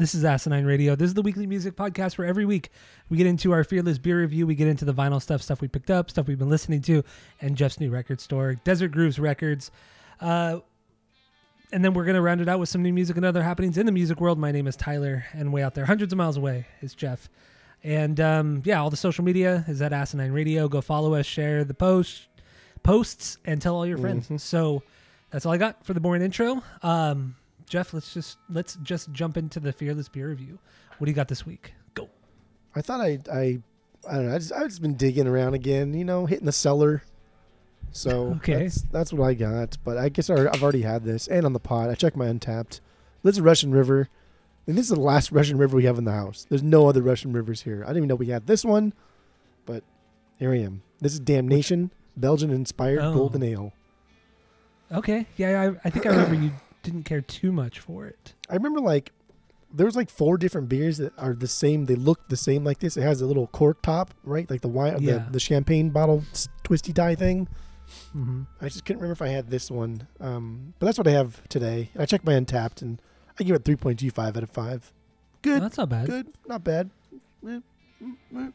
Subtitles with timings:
[0.00, 0.96] This is Asinine Radio.
[0.96, 2.70] This is the weekly music podcast where every week
[3.10, 4.46] we get into our fearless beer review.
[4.46, 7.04] We get into the vinyl stuff, stuff we picked up, stuff we've been listening to,
[7.42, 9.70] and Jeff's new record store, Desert Grooves Records.
[10.18, 10.60] Uh,
[11.70, 13.76] and then we're going to round it out with some new music and other happenings
[13.76, 14.38] in the music world.
[14.38, 17.28] My name is Tyler, and way out there, hundreds of miles away, is Jeff.
[17.84, 20.66] And um, yeah, all the social media is at Asinine Radio.
[20.66, 22.26] Go follow us, share the post,
[22.82, 24.30] posts, and tell all your friends.
[24.42, 24.82] So
[25.30, 26.62] that's all I got for the boring intro.
[26.82, 27.36] Um,
[27.70, 30.58] Jeff, let's just let's just jump into the fearless beer review.
[30.98, 31.72] What do you got this week?
[31.94, 32.08] Go.
[32.74, 33.60] I thought I, I,
[34.10, 34.34] I don't know.
[34.34, 37.02] I just, I've just been digging around again, you know, hitting the cellar.
[37.92, 38.64] So Okay.
[38.64, 39.78] that's, that's what I got.
[39.84, 42.26] But I guess I, I've already had this, and on the pod, I checked my
[42.26, 42.80] Untappd.
[43.22, 44.08] This is Russian River,
[44.66, 46.46] and this is the last Russian River we have in the house.
[46.48, 47.82] There's no other Russian rivers here.
[47.84, 48.92] I didn't even know we had this one,
[49.64, 49.84] but
[50.38, 50.82] here I am.
[51.00, 53.14] This is Damnation, Belgian-inspired Oh.
[53.14, 53.72] golden ale.
[54.92, 55.26] Okay.
[55.36, 56.50] Yeah, I, I think I remember you
[56.82, 58.34] didn't care too much for it.
[58.48, 59.12] I remember like
[59.72, 61.86] there was like four different beers that are the same.
[61.86, 62.96] They look the same like this.
[62.96, 64.50] It has a little cork top, right?
[64.50, 65.18] Like the wine, Yeah.
[65.26, 66.24] the, the champagne bottle
[66.64, 67.46] twisty tie thing.
[68.12, 70.06] hmm I just couldn't remember if I had this one.
[70.20, 71.90] Um, but that's what I have today.
[71.98, 73.00] I checked my Untappd and
[73.38, 74.92] I give it 3.25 out of 5.
[75.42, 76.06] Good, that's not bad.
[76.06, 76.90] good, not bad.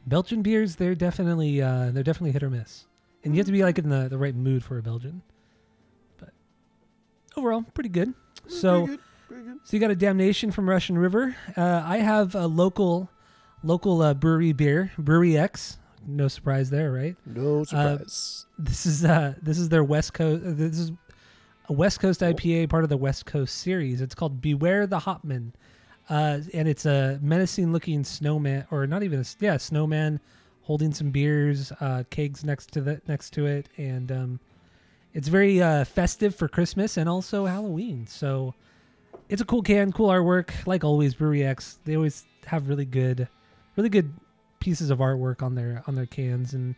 [0.07, 2.85] Belgian beers, they're definitely uh, they're definitely hit or miss,
[3.23, 5.21] and you have to be like in the, the right mood for a Belgian.
[7.37, 8.13] Overall, pretty good.
[8.47, 8.85] So.
[8.85, 9.59] Pretty good, pretty good.
[9.63, 11.35] So you got a damnation from Russian River.
[11.57, 13.09] Uh, I have a local,
[13.63, 15.77] local uh, brewery beer, Brewery X.
[16.07, 17.15] No surprise there, right?
[17.25, 18.45] No surprise.
[18.59, 20.43] This is uh, this is their West Coast.
[20.45, 20.91] uh, This is
[21.67, 24.01] a West Coast IPA, part of the West Coast series.
[24.01, 25.51] It's called Beware the Hopman,
[26.09, 30.19] uh, and it's a menacing-looking snowman, or not even a yeah snowman,
[30.61, 34.39] holding some beers, uh, kegs next to the next to it, and um,
[35.15, 38.05] it's very uh, festive for Christmas and also Halloween.
[38.05, 38.53] So
[39.29, 40.51] it's a cool can, cool artwork.
[40.67, 43.27] Like always, Brewery X, they always have really good,
[43.77, 44.13] really good
[44.59, 46.53] pieces of artwork on their on their cans.
[46.53, 46.75] And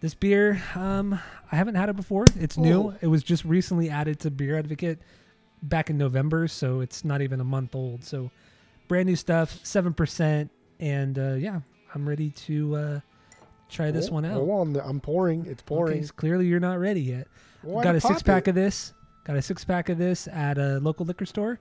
[0.00, 1.20] this beer, um,
[1.52, 2.24] I haven't had it before.
[2.38, 2.80] It's new.
[2.80, 2.94] Oh.
[3.02, 4.98] It was just recently added to Beer Advocate
[5.62, 8.02] back in November, so it's not even a month old.
[8.04, 8.30] So
[8.88, 10.50] brand new stuff, seven percent,
[10.80, 11.60] and uh, yeah,
[11.94, 13.00] I'm ready to uh,
[13.68, 14.32] try this Oh, one out.
[14.32, 15.44] Hold on, I'm pouring.
[15.44, 15.98] It's pouring.
[15.98, 17.28] Okay, so clearly you're not ready yet.
[17.62, 18.50] Why got a six pack it?
[18.50, 18.92] of this.
[19.24, 21.58] Got a six pack of this at a local liquor store.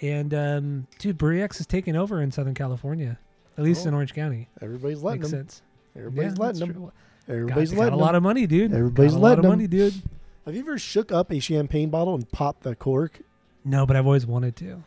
[0.00, 3.18] And um, dude, Brewery X is taking over in Southern California,
[3.58, 4.48] at least Oh, in Orange County.
[4.60, 5.40] Everybody's letting Makes them.
[5.40, 5.62] sense.
[5.96, 6.72] Everybody's Yeah, letting them.
[6.72, 6.92] true.
[7.28, 8.72] Everybody's got, got letting a lot of money, dude.
[8.74, 9.94] Everybody's got a lot of money, dude.
[10.44, 13.20] Have you ever shook up a champagne bottle and popped the cork?
[13.64, 14.82] No, but I've always wanted to.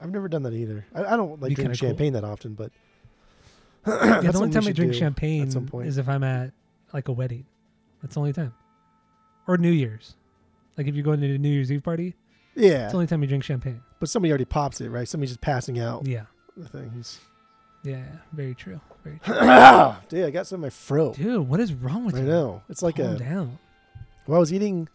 [0.00, 0.84] I've never done that either.
[0.94, 1.88] I, I don't like Be drink kinda cool.
[1.88, 2.70] champagne that often, but
[3.86, 5.88] yeah, the only time I drink champagne at some point.
[5.88, 6.52] is if I'm at
[6.92, 7.46] like a wedding.
[8.02, 8.52] That's the only time.
[9.48, 10.14] Or New Year's.
[10.76, 12.14] Like if you're going to a New Year's Eve party,
[12.54, 13.80] yeah, it's the only time you drink champagne.
[13.98, 15.08] but somebody already pops it, right?
[15.08, 16.26] Somebody's just passing out Yeah.
[16.56, 17.18] the things.
[17.82, 18.04] Yeah.
[18.32, 18.80] Very true.
[19.04, 19.34] Very true.
[20.08, 21.16] Dude, I got some in my throat.
[21.16, 22.24] Dude, what is wrong with I you?
[22.24, 22.62] I know.
[22.68, 23.18] It's like Calm a.
[23.18, 23.58] down.
[24.26, 24.88] Well, I was eating,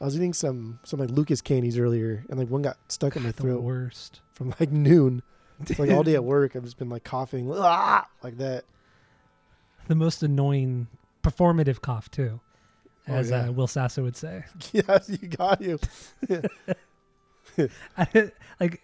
[0.00, 3.22] I was eating some some like Lucas candies earlier, and like one got stuck in
[3.24, 4.20] my The throat worst.
[4.32, 5.22] from like noon.
[5.60, 8.64] It's like all day at work, I've just been like coughing "Ah!" like that.
[9.88, 10.86] the most annoying
[11.22, 12.40] performative cough too,
[13.08, 13.48] Oh, as yeah.
[13.48, 14.44] uh, Will Sasso would say.
[14.72, 15.78] yes, you got you.
[18.60, 18.82] like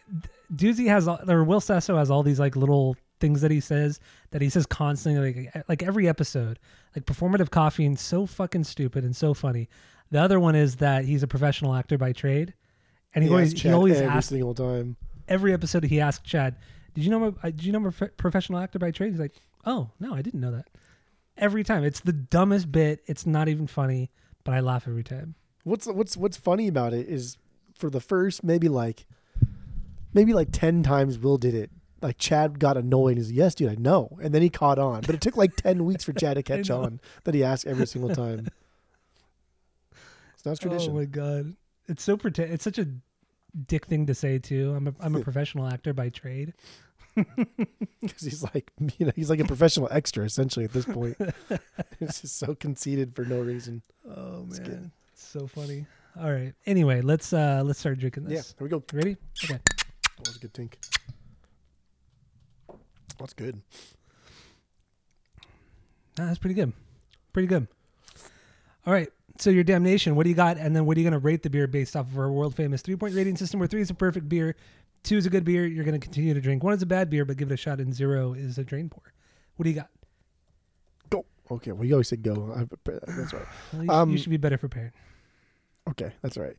[0.54, 4.00] Doozy has, all- or Will Sasso has all these like little things that he says
[4.30, 6.58] that he says constantly, like like every episode.
[6.94, 9.68] Like performative coughing, so fucking stupid and so funny.
[10.10, 12.52] The other one is that he's a professional actor by trade,
[13.14, 14.96] and he He always he always every asks single time.
[15.26, 16.56] every episode he asks Chad,
[16.94, 19.32] "Did you know I'm did you know I'm a professional actor by trade?" He's like,
[19.64, 20.68] "Oh no, I didn't know that."
[21.42, 23.02] Every time, it's the dumbest bit.
[23.06, 24.12] It's not even funny,
[24.44, 25.34] but I laugh every time.
[25.64, 27.36] What's what's what's funny about it is
[27.76, 29.06] for the first maybe like
[30.14, 31.70] maybe like ten times Will did it.
[32.00, 33.16] Like Chad got annoyed.
[33.16, 35.00] He's yes, dude, I know, and then he caught on.
[35.00, 37.88] But it took like ten weeks for Chad to catch on that he asked every
[37.88, 38.46] single time.
[40.34, 40.92] It's not tradition.
[40.94, 41.56] Oh my god,
[41.88, 42.52] it's so pretend.
[42.52, 42.86] It's such a
[43.66, 44.74] dick thing to say too.
[44.76, 46.54] I'm a I'm a professional actor by trade.
[48.00, 51.16] because he's like you know he's like a professional extra essentially at this point.
[52.00, 53.82] it's just so conceited for no reason.
[54.08, 54.90] Oh It's man, good.
[55.12, 55.86] it's so funny.
[56.20, 56.54] All right.
[56.66, 58.32] Anyway, let's uh let's start drinking this.
[58.32, 58.82] Yeah, here we go.
[58.92, 59.16] Ready?
[59.44, 59.58] Okay.
[60.18, 60.74] That was a good tink.
[63.18, 63.60] That's good.
[66.18, 66.72] Nah, that's pretty good.
[67.32, 67.66] Pretty good.
[68.86, 69.08] All right.
[69.38, 70.58] So your damnation, what do you got?
[70.58, 72.54] And then what are you going to rate the beer based off of our world
[72.54, 74.54] famous three point rating system where three is a perfect beer,
[75.02, 76.62] two is a good beer, you're going to continue to drink.
[76.62, 78.88] One is a bad beer, but give it a shot, and zero is a drain
[78.88, 79.12] pour.
[79.56, 79.90] What do you got?
[81.10, 81.24] Go.
[81.50, 82.52] Okay, well, you always said go.
[82.56, 82.66] I,
[83.16, 83.46] that's right.
[83.72, 84.92] Well, you, Um, you should be better prepared.
[85.90, 86.56] Okay, that's right.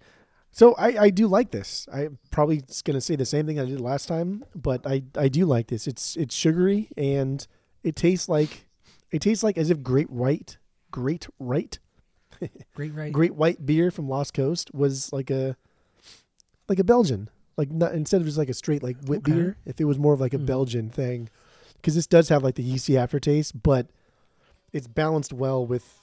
[0.51, 1.87] So I, I do like this.
[1.91, 5.27] I'm probably just gonna say the same thing I did last time, but I, I
[5.27, 5.87] do like this.
[5.87, 7.45] It's it's sugary and
[7.81, 8.67] it tastes like
[9.11, 10.57] it tastes like as if Great White
[10.91, 11.79] Great Right
[12.75, 13.11] Great, right?
[13.11, 15.57] Great White beer from Lost Coast was like a
[16.69, 17.29] like a Belgian.
[17.57, 19.31] Like not instead of just like a straight like wit Okay.
[19.31, 20.45] beer, if it was more of like a Hmm.
[20.45, 21.29] Belgian thing.
[21.75, 23.87] Because this does have like the yeasty aftertaste, but
[24.71, 25.99] it's balanced well with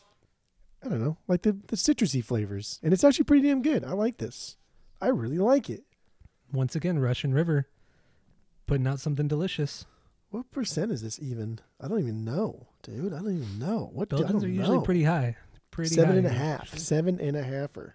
[0.83, 2.81] I don't know, like the, the citrusy flavors.
[2.83, 3.85] And it's actually pretty damn good.
[3.85, 4.57] I like this.
[5.01, 5.83] I really like it.
[6.53, 7.69] Once again, Russian River
[8.67, 9.85] putting out something delicious.
[10.31, 11.59] What percent is this even?
[11.81, 13.13] I don't even know, dude.
[13.13, 13.91] I don't even know.
[13.93, 14.83] What I Belgians don't are usually know.
[14.83, 15.37] pretty high.
[15.71, 16.79] Pretty Seven high and a half.
[16.79, 17.93] Seven and a halfer.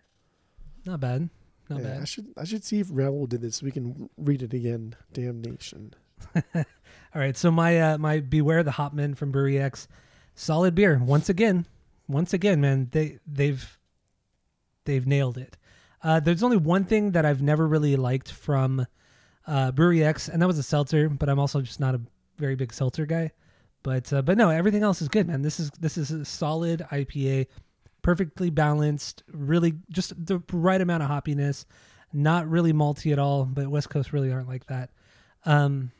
[0.85, 1.29] Not bad.
[1.69, 3.57] Not yeah, I should I should see if Raoul did this.
[3.57, 4.95] so We can read it again.
[5.13, 5.93] Damnation.
[6.55, 6.63] All
[7.21, 9.87] right, so my uh, my Beware the Hopman from Brewery X,
[10.35, 11.01] solid beer.
[11.03, 11.65] Once again,
[12.07, 13.79] once again, man, they they've
[14.85, 15.57] they've nailed it.
[16.03, 18.85] Uh, there's only one thing that I've never really liked from
[19.47, 21.09] uh, Brewery X, and that was a seltzer.
[21.09, 22.01] But I'm also just not a
[22.37, 23.31] very big seltzer guy.
[23.81, 25.41] But uh, but no, everything else is good, man.
[25.41, 27.47] This is this is a solid IPA,
[28.05, 31.65] perfectly balanced, really just the right amount of hoppiness,
[32.13, 33.45] not really malty at all.
[33.45, 34.91] But West Coast really aren't like that.
[35.43, 35.91] Um,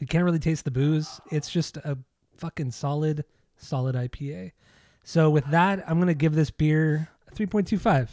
[0.00, 1.20] you can't really taste the booze.
[1.30, 1.96] It's just a
[2.38, 3.24] fucking solid,
[3.56, 4.50] solid IPA.
[5.04, 8.08] So with that, I'm gonna give this beer a 3.25.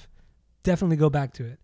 [0.62, 1.60] Definitely go back to it.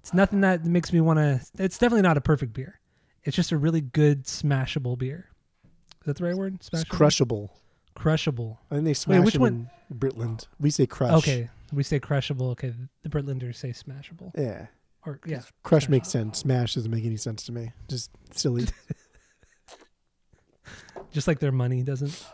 [0.00, 1.40] It's nothing that makes me want to.
[1.62, 2.80] It's definitely not a perfect beer.
[3.22, 5.28] It's just a really good smashable beer.
[5.64, 6.56] Is that the right word?
[6.56, 6.88] It's Smashable.
[6.88, 7.56] crushable.
[7.94, 8.60] Crushable.
[8.70, 9.70] I think they smash which it one?
[9.90, 10.46] in Britland.
[10.58, 11.12] We say crush.
[11.18, 12.50] Okay, we say crushable.
[12.50, 12.72] Okay,
[13.02, 14.32] the Britlanders say smashable.
[14.36, 14.66] Yeah.
[15.04, 16.38] Or yeah, Crush makes sense.
[16.38, 17.72] Smash doesn't make any sense to me.
[17.88, 18.66] Just silly.
[21.10, 22.24] just like their money doesn't.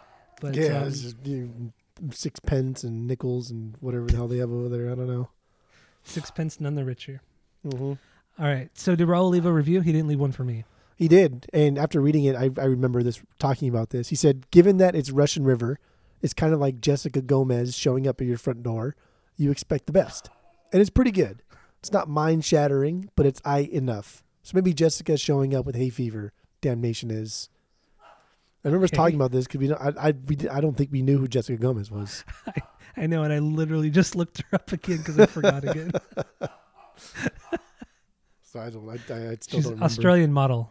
[0.40, 1.72] But yeah, um, it's just you know,
[2.12, 4.93] six pence and nickels and whatever the hell they have over there.
[4.93, 5.31] I don't know.
[6.04, 7.22] sixpence none the richer.
[7.62, 7.94] hmm
[8.38, 8.69] All right.
[8.75, 9.81] So did Raul leave a review?
[9.81, 10.64] He didn't leave one for me.
[10.98, 14.08] He did, and after reading it, I, I remember this talking about this.
[14.08, 15.78] He said, "Given that it's Russian River,
[16.22, 18.96] it's kind of like Jessica Gomes showing up at your front door.
[19.36, 20.28] You expect the best,
[20.72, 21.42] and it's pretty good.
[21.78, 24.24] It's not mind shattering, but it's I enough.
[24.42, 26.32] So maybe Jessica showing up with hay fever.
[26.60, 27.48] Damnation is."
[28.64, 28.96] I remember Okay.
[28.96, 29.80] talking about this because we don't.
[29.80, 32.24] I I, we, I don't think we knew who Jessica Gomes was.
[32.96, 35.92] I know, and I literally just looked her up again because I forgot again.
[38.42, 38.88] So I don't.
[38.88, 39.84] I, I, I still She's don't remember.
[39.84, 40.70] Australian model.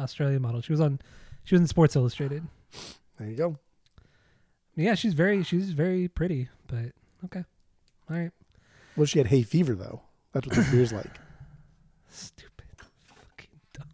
[0.00, 0.60] Australian model.
[0.60, 1.00] She was on.
[1.44, 2.46] She was in Sports Illustrated.
[3.18, 3.58] There you go.
[4.76, 5.42] Yeah, she's very.
[5.42, 6.48] She's very pretty.
[6.66, 6.92] But
[7.24, 7.44] okay,
[8.10, 8.30] all right.
[8.96, 10.02] Well, she had hay fever though.
[10.32, 11.18] That's what this beer's like.
[12.08, 12.66] Stupid.
[13.06, 13.88] Fucking dumb.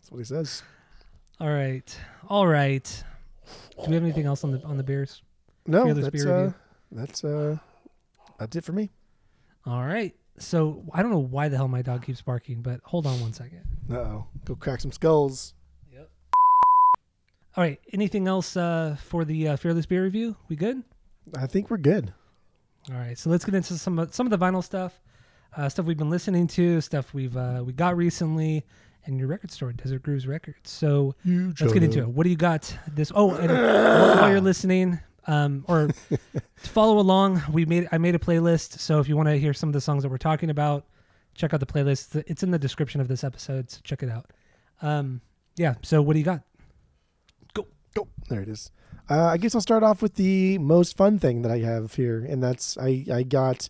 [0.00, 0.62] That's what he says.
[1.40, 1.98] All right.
[2.28, 3.04] All right.
[3.82, 5.22] Do we have anything else on the on the beers?
[5.66, 6.52] No, that's uh,
[6.92, 7.56] that's uh,
[8.38, 8.90] that's it for me.
[9.66, 10.14] All right.
[10.40, 13.32] So I don't know why the hell my dog keeps barking, but hold on one
[13.32, 13.62] second.
[13.90, 15.54] Uh oh, go crack some skulls.
[15.92, 16.10] Yep.
[17.56, 17.78] All right.
[17.92, 20.36] Anything else uh, for the uh, Fearless Beer review?
[20.48, 20.82] We good?
[21.36, 22.12] I think we're good.
[22.90, 24.98] All right, so let's get into some of, some of the vinyl stuff,
[25.54, 28.64] uh, stuff we've been listening to, stuff we've uh, we got recently,
[29.04, 30.70] and your record store, Desert Grooves Records.
[30.70, 32.08] So let's get into it.
[32.08, 32.74] What do you got?
[32.88, 37.98] This oh, and while while you're listening, um, or to follow along, we made I
[37.98, 38.78] made a playlist.
[38.78, 40.86] So if you want to hear some of the songs that we're talking about,
[41.34, 42.22] check out the playlist.
[42.26, 44.26] It's in the description of this episode, so check it out.
[44.82, 45.20] Um,
[45.56, 45.74] yeah.
[45.82, 46.42] So what do you got?
[47.54, 47.66] Go.
[47.94, 48.08] go.
[48.28, 48.70] There it is.
[49.08, 52.24] Uh, I guess I'll start off with the most fun thing that I have here,
[52.24, 53.68] and that's I I got.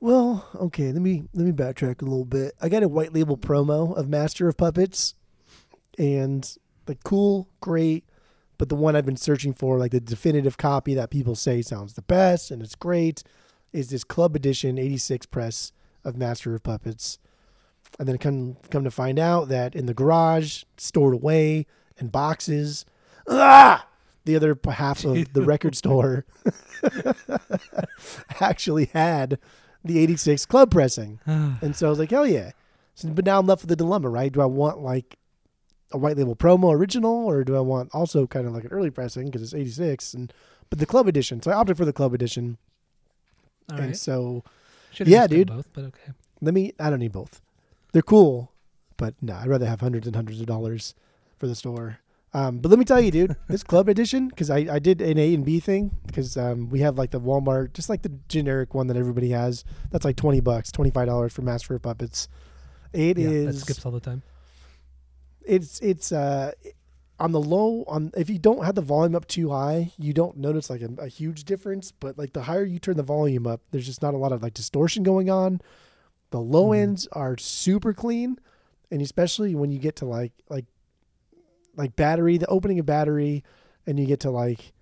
[0.00, 0.90] Well, okay.
[0.90, 2.54] Let me let me backtrack a little bit.
[2.60, 5.14] I got a white label promo of Master of Puppets,
[5.98, 6.50] and
[6.88, 8.04] like cool, great,
[8.62, 11.94] but the one I've been searching for, like the definitive copy that people say sounds
[11.94, 13.24] the best and it's great,
[13.72, 15.72] is this Club Edition '86 press
[16.04, 17.18] of Master of Puppets.
[17.98, 21.66] And then come come to find out that in the garage, stored away
[21.96, 22.86] in boxes,
[23.26, 23.84] ah,
[24.26, 26.24] the other half of the record store
[28.40, 29.40] actually had
[29.84, 31.18] the 86 club pressing.
[31.26, 32.52] And so I was like, hell yeah.
[32.94, 34.30] So, but now I'm left with the dilemma, right?
[34.30, 35.18] Do I want like
[35.92, 38.90] a white label promo original or do I want also kind of like an early
[38.90, 40.32] pressing because it's 86 and
[40.72, 41.42] but the club edition.
[41.42, 42.56] So I opted for the club edition.
[43.70, 43.96] All and right.
[43.96, 44.42] so
[44.90, 45.48] Should've yeah, dude.
[45.48, 46.12] Both, but okay.
[46.40, 46.72] let me.
[46.80, 47.42] I don't need both.
[47.92, 48.52] They're cool,
[48.96, 50.94] but no, I'd rather have hundreds and hundreds of dollars
[51.36, 51.98] for the store.
[52.32, 55.18] Um, but let me tell you, dude, this club edition because I, I did an
[55.18, 58.74] A and B thing because um, we have like the Walmart, just like the generic
[58.74, 59.64] one that everybody has.
[59.90, 62.28] That's like twenty bucks, twenty five dollars for Master of Puppets.
[62.94, 63.46] It yeah, is.
[63.46, 64.22] that skips all the time.
[65.46, 66.52] It's it's uh
[67.20, 70.36] on the low on if you don't have the volume up too high you don't
[70.36, 73.60] notice like a, a huge difference but like the higher you turn the volume up
[73.70, 75.60] there's just not a lot of like distortion going on
[76.30, 76.78] the low Mhm.
[76.78, 78.38] ends are super clean
[78.90, 80.64] and especially when you get to like like
[81.76, 83.44] like battery the opening of battery
[83.86, 84.72] and you get to like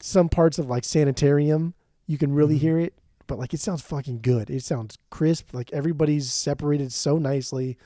[0.00, 1.74] some parts of like sanitarium
[2.06, 2.60] you can really Mhm.
[2.60, 2.94] hear it
[3.26, 7.76] but like it sounds fucking good it sounds crisp like everybody's separated so nicely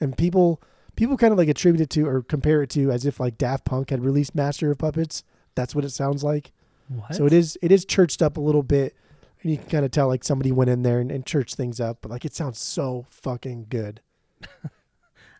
[0.00, 0.60] and people
[0.96, 3.64] people kind of like attribute it to or compare it to as if like Daft
[3.64, 5.24] Punk had released Master of Puppets.
[5.54, 6.52] That's what it sounds like.
[6.88, 7.14] What?
[7.14, 8.94] So it is it is churched up a little bit,
[9.42, 11.80] and you can kind of tell like somebody went in there and, and churched things
[11.80, 11.98] up.
[12.02, 14.00] But like it sounds so fucking good.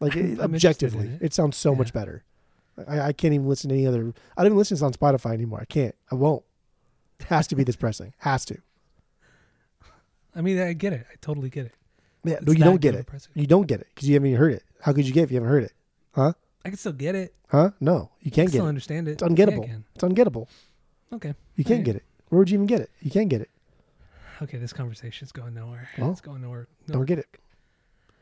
[0.01, 1.23] Like it, objectively, it.
[1.23, 1.33] it.
[1.33, 1.79] sounds so Yeah.
[1.79, 2.25] much better.
[2.89, 4.13] I, I can't even listen to any other.
[4.37, 5.61] I don't even listen to this on Spotify anymore.
[5.61, 5.95] I can't.
[6.11, 6.43] I won't.
[7.29, 8.13] Has to be this pressing.
[8.19, 8.59] Has to.
[10.35, 11.07] I mean, I get it.
[11.09, 11.73] I totally get it.
[12.25, 13.09] Yeah, It's no, you don't get it.
[13.35, 14.65] You don't get it because you haven't even heard it.
[14.83, 15.73] How could you get if you haven't heard it?
[16.13, 16.33] Huh?
[16.65, 17.35] I can still get it.
[17.49, 17.71] Huh?
[17.81, 18.69] No, you can't can get still it.
[18.69, 19.13] understand it.
[19.13, 19.59] It's ungettable.
[19.59, 19.85] Yeah, I can.
[19.95, 20.47] It's ungettable.
[21.13, 21.35] Okay.
[21.57, 21.85] You can't Alright.
[21.85, 22.05] get it.
[22.29, 22.91] Where would you even get it?
[23.01, 23.51] You can't get it.
[24.43, 25.89] Okay, this conversation's going nowhere.
[25.99, 26.67] Well, it's going nowhere.
[26.89, 27.27] Don't get it.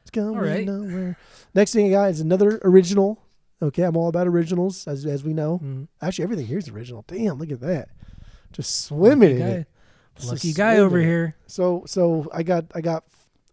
[0.02, 0.66] It's going Alright.
[0.66, 1.16] nowhere.
[1.54, 3.22] Next thing I got is another original.
[3.62, 5.60] Okay, I'm all about originals, as as we know.
[5.62, 5.88] Mm.
[6.02, 7.04] Actually, everything here is original.
[7.06, 7.88] Damn, look at that.
[8.52, 9.54] Just swimming Lucky in guy.
[9.60, 9.66] it.
[10.16, 11.36] Just Lucky guy over here.
[11.46, 13.04] So so I got I got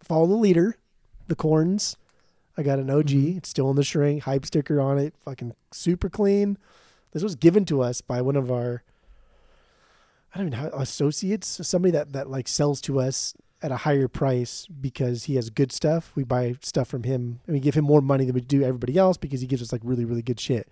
[0.02, 0.76] follow the leader,
[1.28, 1.98] the Korns.
[2.58, 3.10] I got an OG.
[3.10, 3.38] Mhm.
[3.38, 4.24] It's still in the shrink.
[4.24, 5.14] Hype sticker on it.
[5.24, 6.58] Fucking super clean.
[7.12, 8.84] This was given to us by one of our
[10.34, 14.08] I don't even know associates, somebody that that like sells to us at a higher
[14.08, 16.12] price because he has good stuff.
[16.16, 18.98] We buy stuff from him and we give him more money than we do everybody
[18.98, 20.68] else because he gives us like really really good shit.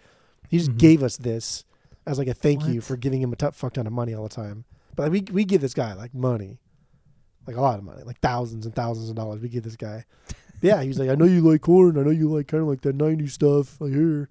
[0.50, 0.78] He just Mhm.
[0.78, 1.66] gave us this
[2.06, 4.24] as like a thank you for giving him a t- fuck ton of money all
[4.24, 4.66] the time.
[4.96, 6.60] But we we give this guy like money,
[7.48, 9.42] like a lot of money, like thousands and thousands of dollars.
[9.42, 10.06] We give this guy.
[10.62, 11.98] Yeah, he's like, I know you like Korn.
[11.98, 13.80] I know you like kind of like that '90s stuff.
[13.80, 14.30] Like here,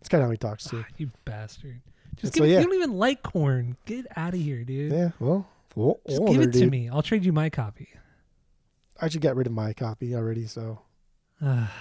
[0.00, 0.84] It's kind of how he talks too.
[0.84, 1.80] Ah, you bastard.
[2.16, 2.58] Just give so, me, yeah.
[2.60, 3.76] you don't even like Korn.
[3.86, 4.92] Get out of here, dude.
[4.92, 6.70] Yeah, well, well Just older, give it to dude.
[6.70, 6.88] me.
[6.90, 7.88] I'll trade you my copy.
[9.00, 10.80] I actually got rid of my copy already, so.
[11.44, 11.72] Ah,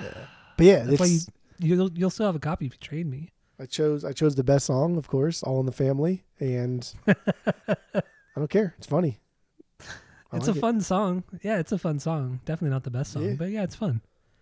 [0.58, 1.28] But yeah, That's why it's,
[1.60, 3.30] you'll you'll still have a copy if you trade me.
[3.60, 8.04] I chose I chose the best song, of course, "All in the Family," and I
[8.36, 8.74] don't care.
[8.80, 9.20] It's funny.
[10.32, 10.62] I it's like a it.
[10.62, 11.24] fun song.
[11.42, 12.40] Yeah, it's a fun song.
[12.46, 13.34] Definitely not the best song, Yeah.
[13.38, 14.02] but yeah, it's fun.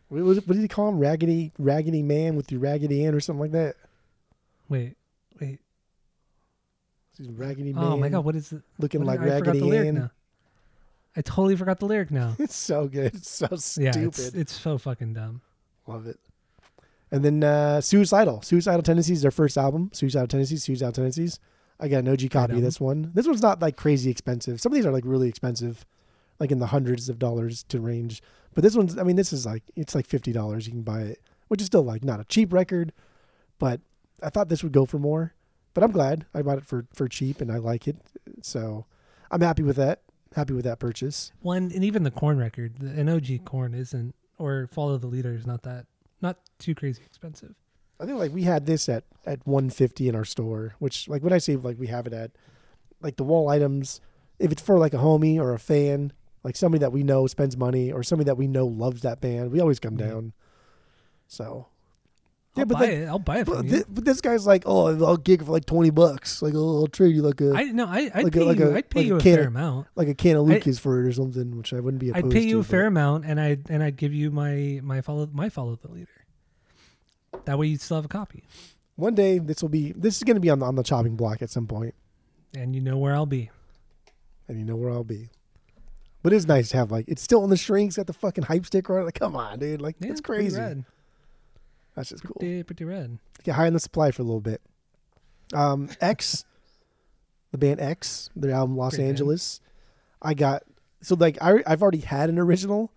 [0.09, 0.99] What, what did he call him?
[0.99, 3.75] Raggedy, raggedy man with your raggedy Ann or something like that.
[4.67, 4.95] Wait,
[5.39, 5.59] wait.
[7.19, 7.83] A raggedy man.
[7.83, 8.61] Oh my god, what is it?
[8.77, 10.09] looking what like I raggedy Ann.
[11.15, 12.35] I totally forgot the lyric now.
[12.39, 13.13] It's so good.
[13.15, 13.47] It's so
[13.81, 14.07] yeah, stupid.
[14.07, 15.41] it's it's so fucking dumb.
[15.87, 16.19] Love it.
[17.11, 18.41] And then uh, Suicidal.
[18.43, 19.89] Suicidal Tendencies, their first album.
[19.91, 21.39] Suicidal Tendencies, Suicidal Tendencies.
[21.79, 23.11] I got an OG copy of this one.
[23.13, 24.59] This one's not like crazy expensive.
[24.59, 25.85] Some of these are like really expensive,
[26.39, 28.21] like in the hundreds of dollars to range.
[28.53, 30.65] But this one's, I mean, this is like, it's like $50.
[30.65, 32.91] You can buy it, which is still like not a cheap record.
[33.59, 33.79] But
[34.21, 35.33] I thought this would go for more.
[35.73, 37.97] But I'm glad I bought it for, for cheap and I like it.
[38.41, 38.85] So
[39.31, 40.01] I'm happy with that.
[40.35, 41.31] Happy with that purchase.
[41.41, 45.33] One and even the Korn record, the an OG Korn isn't or follow the leader
[45.33, 45.85] is not that
[46.21, 47.55] not too crazy expensive.
[47.99, 51.33] I think like we had this at at 150 in our store, which like when
[51.33, 52.31] I say like we have it at
[53.01, 53.99] like the wall items,
[54.39, 56.13] if it's for like a homie or a fan,
[56.43, 59.51] like somebody that we know spends money or somebody that we know loves that band,
[59.51, 60.07] we always come Yeah.
[60.07, 60.33] down.
[61.27, 61.67] So
[62.57, 63.05] I'll buy like, it.
[63.07, 63.85] I'll buy it but, from you.
[63.87, 66.41] but this guy's like, oh, I'll gig for like 20 bucks.
[66.41, 68.59] Like, oh, I'll trade you like a I no, I I'd like a- pay like
[68.59, 68.69] you.
[68.69, 69.87] a- I'd pay like a you a can fair of- amount.
[69.95, 72.25] like a can of I- Lucas for it or something, which I wouldn't be opposed
[72.25, 74.79] I'd pay you to, a fair but- amount, and I and I'd give you my
[74.83, 76.07] my follow my follow the leader.
[77.45, 78.43] That way you still have a copy,
[78.95, 81.15] One day this will be this is going to be on the, on the chopping
[81.15, 81.95] block at some point.
[82.55, 83.49] and you know where I'll be.
[84.47, 85.29] and you know where I'll be.
[86.21, 88.65] But it's nice to have like it's still on the strings, got the fucking hype
[88.65, 89.05] sticker on it.
[89.05, 90.59] Like, come on, dude, like Yeah, that's it's pretty crazy.
[90.59, 90.85] Red.
[91.95, 92.35] That's just cool.
[92.39, 93.19] Pretty, pretty red.
[93.43, 94.61] Get high on the supply for a little bit.
[95.53, 96.45] Um, X,
[97.51, 99.09] the band X, their album Los Great band.
[99.11, 99.61] Angeles.
[100.21, 100.63] I got
[101.01, 102.91] so like I I've already had an original,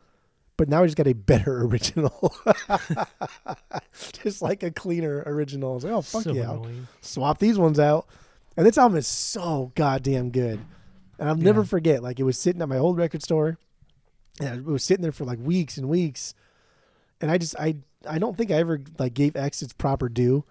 [0.57, 2.35] but now just got a better original,
[4.23, 5.73] just like a cleaner original.
[5.73, 6.59] I was like, oh fuck so yeah,
[7.01, 8.07] swap these ones out.
[8.57, 10.61] And this album is so goddamn good.
[11.19, 11.67] And I'll never Yeah.
[11.67, 13.59] forget, like it was sitting at my old record store.
[14.41, 16.35] And it was sitting there for like weeks and weeks.
[17.21, 17.77] And I just I
[18.09, 20.45] I don't think I ever like gave X its proper due.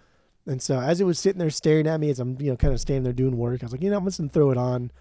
[0.48, 2.74] And so as it was sitting there staring at me as I'm, you know, kind
[2.74, 4.58] of standing there doing work, I was like, you know, I'm just gonna throw it
[4.58, 4.92] on.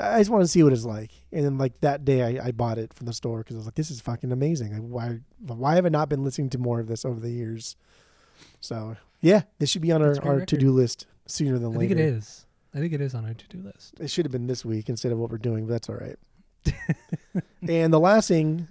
[0.00, 1.10] I just want to see what it's like.
[1.32, 3.66] And then like that day, I, I bought it from the store because I was
[3.66, 4.72] like, this is fucking amazing.
[4.72, 7.76] Like, why why have I not been listening to more of this over the years?
[8.60, 11.72] So yeah, this should be on our, That's great our to do list sooner than
[11.72, 11.94] I later.
[11.94, 12.46] I think it is.
[12.74, 13.94] I think it is on our to do list.
[14.00, 16.16] It should have been this week instead of what we're doing, but that's all right.
[17.68, 18.68] and the last thing,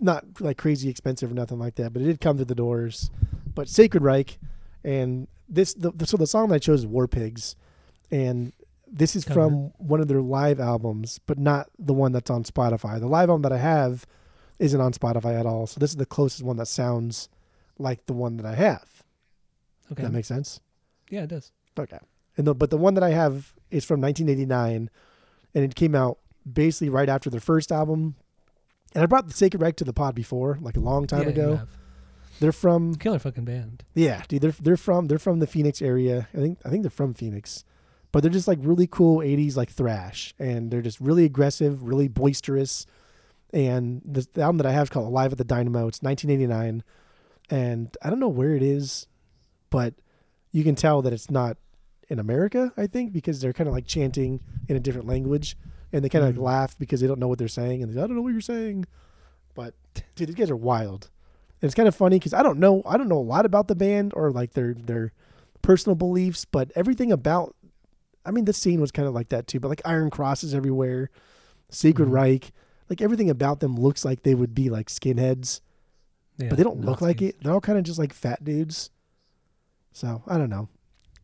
[0.00, 3.10] not like crazy expensive or nothing like that, but it did come to the doors.
[3.54, 4.38] But Sacred Reich,
[4.82, 7.54] and this, the, the- so the song that I chose is War Pigs,
[8.10, 8.52] and
[8.94, 9.40] this is Cover.
[9.40, 13.00] from one of their live albums, but not the one that's on Spotify.
[13.00, 14.06] The live album that I have
[14.58, 17.28] isn't on Spotify at all, so this is the closest one that sounds
[17.78, 19.02] like the one that I have.
[19.86, 19.96] Okay.
[19.96, 20.60] Does that makes sense?
[21.10, 21.52] yeah, it does.
[21.78, 21.98] Okay.
[22.36, 24.90] And the, but the one that I have is from 1989,
[25.54, 26.18] and it came out
[26.50, 28.16] basically right after their first album.
[28.94, 31.28] And I brought the Sacred Reich to the pod before, like a long time yeah,
[31.28, 31.60] ago.
[32.40, 33.84] They're from Killer fucking band.
[33.94, 34.42] yeah, dude.
[34.42, 36.28] They're they're from they're from the Phoenix area.
[36.34, 37.64] I think I think they're from Phoenix,
[38.14, 42.06] but they're just like really cool 80s like thrash, and they're just really aggressive, really
[42.06, 42.86] boisterous.
[43.52, 45.88] And the, album that I have is called Alive at the Dynamo.
[45.88, 46.84] It's 1989,
[47.50, 49.08] and I don't know where it is,
[49.68, 49.94] but
[50.52, 51.56] you can tell that it's not
[52.08, 52.72] in America.
[52.76, 55.56] I think because they're kind of like chanting in a different language,
[55.92, 56.36] and they kind of Mm.
[56.36, 58.30] like laugh because they don't know what they're saying, and they, I don't know what
[58.30, 58.84] you're saying.
[59.56, 59.74] But
[60.14, 61.10] dude, these guys are wild.
[61.60, 63.66] And it's kind of funny because I don't know I don't know a lot about
[63.66, 65.12] the band or like their their
[65.62, 67.56] personal beliefs, but everything about
[68.24, 69.60] I mean the scene was kind of like that too.
[69.60, 71.10] But like Iron Crosses everywhere,
[71.70, 72.12] Sacred Mhm.
[72.12, 72.52] Reich,
[72.88, 75.60] like everything about them looks like they would be like skinheads,
[76.38, 77.36] Yeah, but they don't look like it.
[77.42, 78.90] They're all kind of just like fat dudes.
[79.92, 80.68] So I don't know.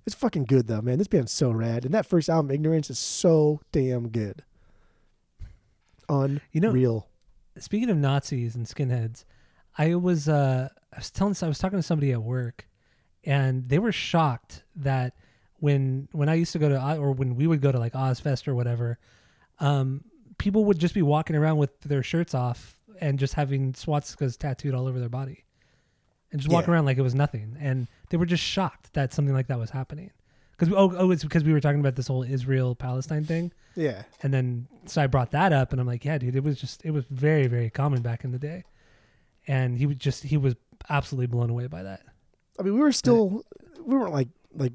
[0.06, 0.98] It's fucking good though, man.
[0.98, 4.42] This band's so rad, and that first album, Ignorance, is so damn good.
[6.08, 6.40] Unreal.
[6.52, 7.04] You know,
[7.58, 9.24] speaking of Nazis and skinheads,
[9.78, 12.66] I was uh I was telling I was talking to somebody at work,
[13.24, 15.14] and they were shocked that
[15.60, 18.48] when when I used to go to or when we would go to like Ozzfest
[18.48, 18.98] or whatever,
[19.60, 20.04] um,
[20.38, 24.74] people would just be walking around with their shirts off and just having swastikas tattooed
[24.74, 25.44] all over their body,
[26.32, 29.34] and just walking around like it was nothing, and they were just shocked that something
[29.34, 30.10] like that was happening.
[30.52, 33.52] Because oh oh it's because we were talking about this whole Israel Palestine thing.
[33.74, 34.02] yeah.
[34.22, 36.84] And then so I brought that up, and I'm like, yeah, dude, it was just
[36.84, 38.64] it was very very common back in the day,
[39.46, 40.54] and he was just he was
[40.88, 42.02] absolutely blown away by that.
[42.58, 43.42] I mean, we were still
[43.78, 44.72] we weren't like like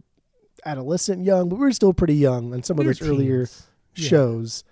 [0.65, 3.67] adolescent young, but we were still pretty young on some We of those earlier teens.
[3.95, 4.09] Yeah.
[4.09, 4.63] shows.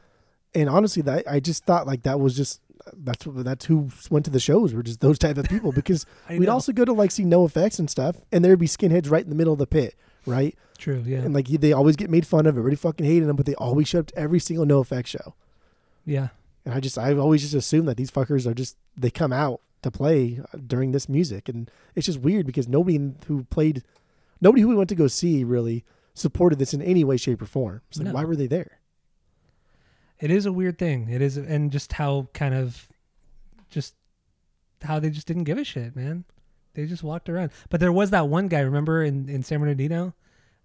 [0.56, 2.62] And honestly, that I just thought like that was just
[2.98, 6.42] that's that's who went to the shows were just those type of people because we'd
[6.42, 6.52] know.
[6.52, 9.36] also go to like see NOFX and stuff, and there'd be skinheads right in the
[9.36, 10.56] middle of the pit, right?
[10.78, 13.46] true, yeah, And like they always get made fun of, everybody fucking hated them, but
[13.46, 15.34] they always showed up to every single NOFX show.
[16.06, 16.30] yeah,
[16.66, 19.62] And I just I've always just assumed that these fuckers are just they come out
[19.84, 23.84] to play uh, during this music, and it's just weird because nobody who played,
[24.42, 27.46] nobody who we went to go see really supported this in any way, shape, or
[27.46, 27.82] form.
[27.90, 28.14] It's like No.
[28.14, 28.80] why were they there?
[30.20, 31.10] it is a weird thing.
[31.10, 32.88] It is, and just how kind of,
[33.70, 33.96] just
[34.84, 36.24] how they just didn't give a shit, man.
[36.76, 37.52] They just walked around.
[37.70, 40.14] But there was that one guy, remember in in San Bernardino,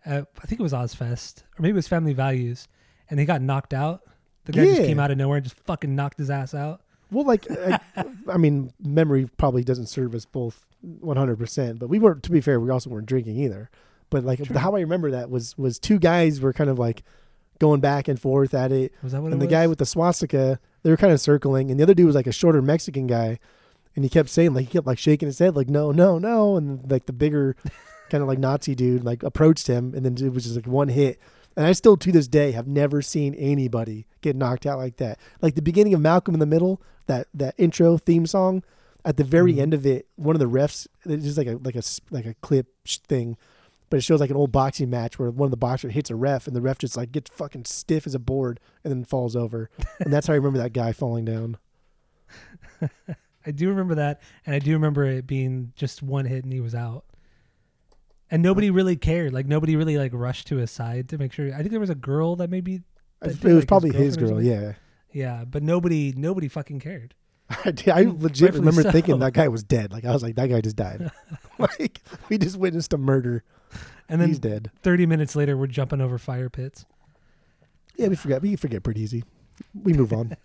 [0.07, 2.69] uh, I think it was Ozzfest or maybe it was Family Values,
[3.11, 4.03] and he got knocked out.
[4.45, 6.83] The guy just came out of nowhere and just fucking knocked his ass out.
[7.11, 7.81] Well, like I,
[8.29, 12.23] I mean, memory probably doesn't serve us both one hundred percent, but we weren't.
[12.25, 13.71] To be fair, we also weren't drinking either.
[14.11, 14.57] But like True.
[14.57, 17.03] how I remember that was was two guys were kind of like
[17.59, 18.93] going back and forth at it.
[19.03, 19.53] Was that what and the was?
[19.53, 22.27] guy with the swastika, they were kind of circling, and the other dude was like
[22.27, 23.39] a shorter Mexican guy,
[23.97, 26.57] and he kept saying like he kept like shaking his head like no no no,
[26.57, 27.57] and like the bigger
[28.11, 30.89] kind of like Nazi dude like approached him, and then it was just like one
[30.89, 31.19] hit.
[31.59, 35.19] And I still to this day have never seen anybody get knocked out like that.
[35.43, 38.63] Like the beginning of Malcolm in the Middle, that that intro theme song,
[39.05, 39.59] at the very Mhm.
[39.63, 42.35] end of it, one of the refs, it's just like a like a like a
[42.43, 43.37] clip thing,
[43.91, 46.15] but it shows like an old boxing match where one of the boxers hits a
[46.15, 49.35] ref and the ref just like gets fucking stiff as a board and then falls
[49.35, 49.69] over,
[49.99, 51.57] and that's how I remember that guy falling down.
[53.47, 56.61] I do remember that, and I do remember it being just one hit and he
[56.61, 57.05] was out.
[58.31, 59.33] And nobody really cared.
[59.33, 61.53] Like nobody really like rushed to his side to make sure.
[61.55, 62.83] I think there was a girl that maybe,
[63.21, 64.73] That it did, like, was his probably his girlfriend girl, yeah.
[65.13, 67.15] yeah, but nobody, nobody fucking cared.
[67.65, 68.91] I, did- I legit rightfully remember so.
[68.91, 69.93] thinking that guy was dead.
[69.93, 71.11] Like I was like, that guy just died.
[71.59, 73.45] like we just witnessed a murder.
[74.11, 74.71] And then He's dead.
[74.83, 76.87] thirty minutes later, we're jumping over fire pits.
[77.97, 78.41] Yeah, we forget.
[78.41, 79.25] We forget pretty easy.
[79.83, 80.37] We move on.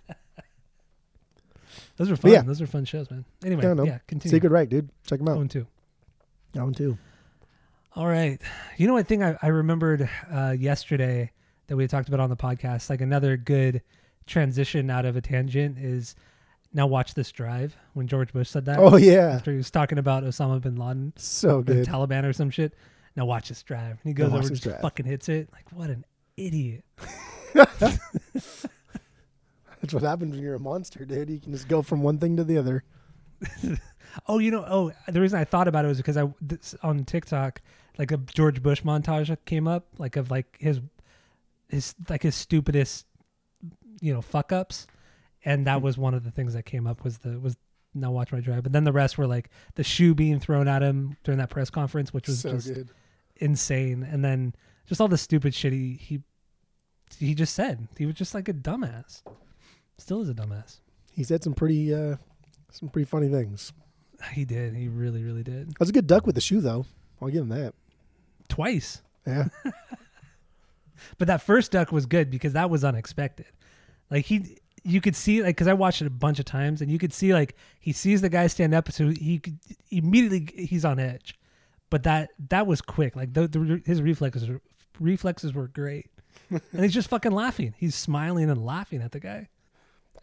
[1.98, 2.32] Those are fun.
[2.32, 2.42] yeah.
[2.42, 3.24] Those are fun shows, man.
[3.46, 4.36] Anyway, Yeah, continue.
[4.36, 4.90] Sacred Reich, dude.
[5.06, 5.38] Check him out.
[5.38, 5.68] And two.
[6.54, 6.98] That one too.
[7.96, 8.42] All right.
[8.78, 11.32] You know, I think I, I remembered uh, yesterday
[11.68, 12.90] that we had talked about on the podcast.
[12.90, 13.82] Like another good
[14.26, 16.16] transition out of a tangent is
[16.74, 18.80] now watch this drive when George Bush said that.
[18.80, 21.88] Oh yeah, After he was talking about Osama bin Laden, so the good.
[21.88, 22.74] Taliban or some shit.
[23.16, 24.00] Now watch this drive.
[24.04, 25.50] And he goes over and just fucking hits it.
[25.54, 26.04] Like, what an
[26.36, 26.84] idiot.
[27.54, 28.66] That's
[29.92, 31.30] what happens when you're a monster, dude.
[31.30, 32.84] You can just go from one thing to the other.
[34.28, 37.04] Oh, you know, oh, the reason I thought about it was because I this, on
[37.04, 37.62] TikTok,
[37.98, 40.82] like a George Bush montage came up, like of like his
[41.70, 43.08] his like his stupidest,
[44.02, 44.86] you know, fuck ups,
[45.44, 47.58] and that was one of the things that came up was the was
[47.96, 48.64] now watch my drive.
[48.64, 51.70] But then the rest were like the shoe being thrown at him during that press
[51.70, 52.90] conference, which was so just good.
[53.38, 54.54] insane, and then
[54.86, 56.22] just all the stupid shit he he
[57.18, 57.88] he just said.
[57.98, 59.24] He was just like a dumbass.
[59.98, 60.82] Still is a dumbass.
[61.12, 62.18] He said some pretty uh
[62.74, 63.72] some pretty funny things.
[64.34, 64.76] He did.
[64.76, 65.70] He really, really did.
[65.70, 66.86] That was a good duck with the shoe though.
[67.22, 67.74] I'll give him that.
[68.50, 69.02] Twice.
[69.26, 69.48] Yeah.
[71.18, 73.48] But that first duck was good because that was unexpected.
[74.10, 76.92] Like he, you could see like because I watched it a bunch of times, and
[76.92, 79.58] you could see like he sees the guy stand up, so he could
[79.90, 81.36] immediately he's on edge.
[81.90, 83.16] But that that was quick.
[83.16, 84.50] Like the, the his reflexes
[85.00, 86.10] reflexes were great,
[86.50, 87.74] and he's just fucking laughing.
[87.78, 89.50] He's smiling and laughing at the guy.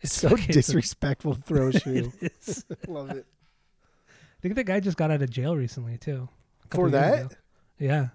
[0.00, 2.12] It's so fucking- disrespectful to throw a shoe.
[2.20, 2.64] It is.
[2.88, 3.26] Love it.
[4.08, 6.28] I think the guy just got out of jail recently too.
[6.70, 7.24] For that?
[7.26, 7.34] ago.
[7.78, 8.08] Yeah.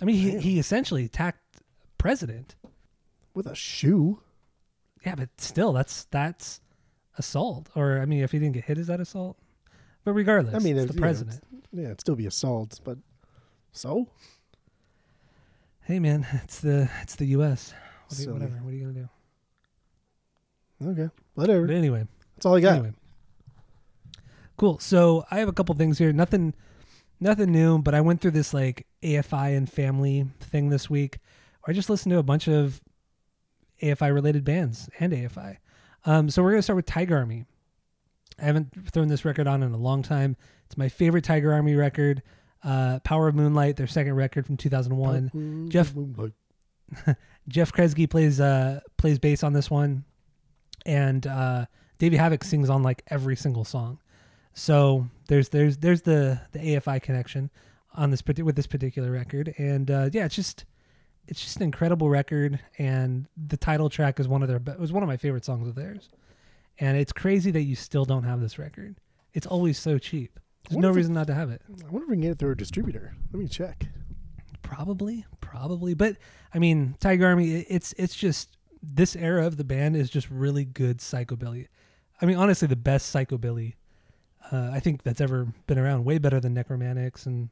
[0.00, 0.40] I mean, he, Damn.
[0.40, 1.40] he essentially attacked
[1.98, 2.54] president.
[3.34, 4.20] With a shoe.
[5.04, 6.60] Yeah, but still, that's that's
[7.18, 7.68] assault.
[7.74, 9.36] Or I mean, if he didn't get hit, is that assault?
[10.04, 11.44] But regardless, I mean, it's it's, the you know, president.
[11.72, 12.96] Yeah, it'd still be assault, but
[13.72, 14.08] so?
[15.82, 17.74] Hey, man, it's the it's the U.S.
[18.08, 18.54] What are you, whatever.
[18.62, 19.08] What are you gonna do?
[20.84, 21.08] Okay.
[21.34, 21.66] Whatever.
[21.66, 22.74] But anyway, That's all I got.
[22.74, 22.92] anyway,
[24.56, 24.78] cool.
[24.78, 26.12] So I have a couple things here.
[26.12, 26.54] Nothing,
[27.20, 27.78] nothing new.
[27.78, 31.18] But I went through this like AFI and family thing this week.
[31.66, 32.80] I just listened to a bunch of
[33.82, 35.58] AFI related bands and AFI.
[36.04, 37.44] Um, so we're gonna start with Tiger Army.
[38.40, 40.36] I haven't thrown this record on in a long time.
[40.66, 42.22] It's my favorite Tiger Army record.
[42.62, 45.68] Uh, Power of Moonlight, their second record from 2001.
[45.70, 45.94] Jeff-
[47.48, 50.04] Geoff Kresge plays uh plays bass on this one,
[50.86, 51.66] and uh,
[51.98, 53.98] Davey Havok sings on like every single song.
[54.54, 57.50] So there's there's there's the the AFI connection
[57.94, 60.64] on this with this particular record, and uh, yeah, it's just
[61.28, 64.92] it's just an incredible record, and the title track is one of their be- was
[64.92, 66.08] one of my favorite songs of theirs,
[66.78, 68.96] and it's crazy that you still don't have this record.
[69.34, 70.38] It's always so cheap.
[70.70, 71.60] There's no if it- reason not to have it.
[71.68, 73.14] I wonder if we can get it through a distributor.
[73.32, 73.86] Let me check.
[74.62, 76.16] Probably, probably, but
[76.54, 77.66] I mean, Tiger Army.
[77.68, 78.55] It's it's just
[78.94, 81.68] this era of the band is just really good psychobilly.
[82.20, 83.74] I mean, honestly, the best psychobilly
[84.52, 86.04] uh, I think that's ever been around.
[86.04, 87.48] Way better than Nekromantix and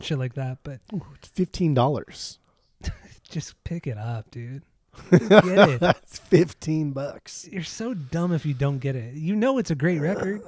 [0.00, 0.58] shit like that.
[0.62, 2.38] But Ooh, fifteen dollars.
[3.28, 4.62] just pick it up, dude.
[5.10, 5.80] Get it.
[5.80, 7.48] That's fifteen bucks.
[7.50, 9.14] You're so dumb if you don't get it.
[9.14, 10.42] You know it's a great record.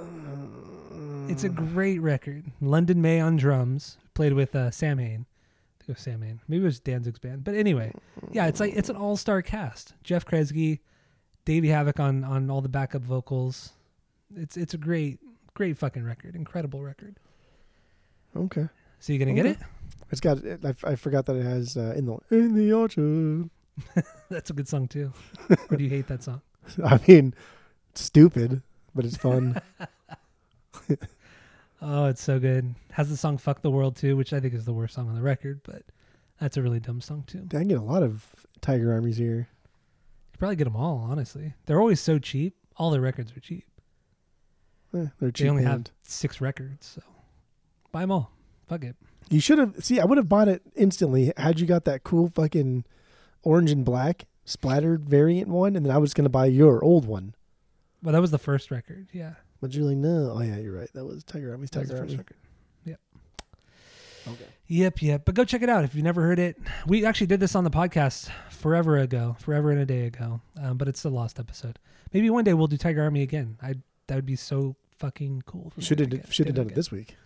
[1.29, 2.45] It's a great record.
[2.61, 5.27] London May on drums, played with uh, Samhain.
[5.89, 6.41] It was Samhain.
[6.49, 7.45] Maybe it was Danzig's band.
[7.45, 7.93] But anyway,
[8.31, 9.95] yeah, it's like it's an all-star cast.
[10.05, 10.81] Geoff Kresge,
[11.47, 13.73] Davey Havok on on all the backup vocals.
[14.37, 15.19] It's it's a great
[15.55, 16.37] great fucking record.
[16.37, 17.17] Incredible record.
[18.37, 18.69] Okay.
[19.01, 19.59] So you gonna get it?
[20.11, 20.39] It's got.
[20.45, 23.49] I, I forgot that it has uh, in the in the orchard.
[24.29, 25.13] That's a good song too.
[25.71, 26.43] or do you hate that song?
[26.85, 27.35] I mean,
[27.91, 28.63] it's stupid,
[28.95, 29.61] but it's fun.
[31.81, 32.75] Oh, it's so good.
[32.93, 35.15] Has the song "Fuck the World" too, which I think is the worst song on
[35.15, 35.83] the record, but
[36.41, 37.47] that's a really dumb song too.
[37.55, 38.27] I get a lot of
[38.61, 39.49] Tiger Armies here.
[40.33, 41.55] You probably get them all, honestly.
[41.67, 42.57] They're always so cheap.
[42.77, 43.65] All their records are cheap.
[44.95, 45.45] Eh, they're cheap.
[45.45, 47.03] they only have six records, so
[47.93, 48.33] buy them all.
[48.67, 48.97] Fuck it.
[49.31, 49.85] You should have.
[49.85, 52.85] See, I would have bought it instantly had you got that cool fucking
[53.43, 57.35] orange and black splattered variant one, and then I was gonna buy your old one.
[58.03, 59.09] Well, that was the first record.
[59.13, 60.33] Yeah, But you're like, no.
[60.37, 60.91] Oh yeah, you're right.
[60.95, 62.17] That was Tiger Army's that Tiger the first Army.
[62.19, 62.37] record.
[62.85, 63.01] Yep.
[64.29, 64.45] Okay.
[64.69, 65.25] Yep, yep.
[65.25, 66.57] But go check it out if you've never heard it.
[66.87, 70.41] We actually did this on the podcast forever ago, forever and a day ago.
[70.61, 71.79] Um, but it's the lost episode.
[72.13, 73.57] Maybe one day we'll do Tiger Army again.
[73.63, 73.75] I
[74.07, 75.73] that would be so fucking cool.
[75.79, 77.17] Should have should have do done it this week.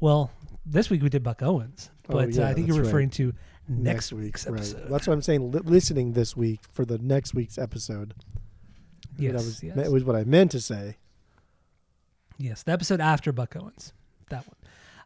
[0.00, 0.30] Well,
[0.66, 2.86] this week we did Buck Owens, Oh, but uh, I think you're that's right.
[2.86, 3.32] referring to
[3.68, 4.56] next, week's right.
[4.58, 4.88] episode.
[4.90, 5.50] That's what I'm saying.
[5.50, 8.14] Li- listening this week for the next week's episode.
[9.18, 9.76] yes, that was yes.
[9.76, 10.96] that was what I meant to say.
[12.38, 13.92] Yes, the episode after Buck Owens.
[14.30, 14.56] That one.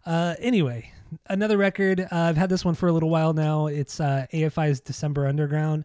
[0.06, 0.90] Uh, anyway,
[1.26, 2.00] another record.
[2.00, 3.66] Uh, I've had this one for a little while now.
[3.66, 5.84] It's uh, AFI's December Underground.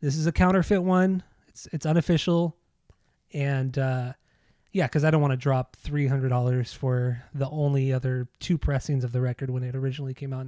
[0.00, 1.22] This is a counterfeit one.
[1.48, 2.56] It's it's unofficial,
[3.32, 4.12] and uh,
[4.72, 8.58] yeah, because I don't want to drop three hundred dollars for the only other two
[8.58, 10.46] pressings of the record when it originally came out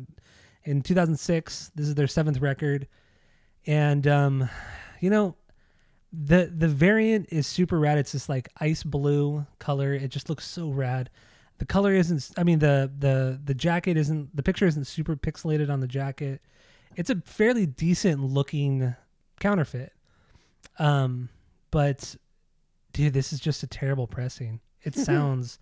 [0.64, 1.72] in 2006.
[1.74, 2.86] This is their seventh record,
[3.66, 4.48] and um,
[5.00, 5.36] you know,
[6.12, 7.98] the the variant is super rad.
[7.98, 9.92] It's this like ice blue color.
[9.92, 11.10] It just looks so rad.
[11.58, 12.30] The color isn't.
[12.36, 14.34] I mean the the the jacket isn't.
[14.34, 16.40] The picture isn't super pixelated on the jacket.
[16.96, 18.94] It's a fairly decent looking
[19.40, 19.92] counterfeit.
[20.78, 21.28] Um,
[21.70, 22.16] but
[22.92, 24.60] dude, this is just a terrible pressing.
[24.82, 25.58] It sounds,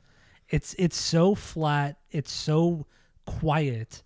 [0.49, 1.99] it's it's so flat.
[2.11, 2.87] It's so
[3.27, 4.03] quiet.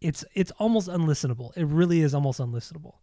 [0.00, 1.56] It's it's almost unlistenable.
[1.56, 2.94] It really is almost unlistenable.